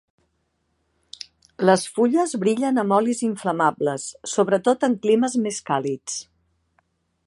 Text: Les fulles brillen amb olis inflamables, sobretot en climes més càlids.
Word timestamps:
Les 1.69 1.83
fulles 1.97 2.33
brillen 2.45 2.83
amb 2.85 2.97
olis 2.99 3.23
inflamables, 3.29 4.09
sobretot 4.35 4.89
en 4.89 5.01
climes 5.05 5.41
més 5.47 5.65
càlids. 5.71 6.23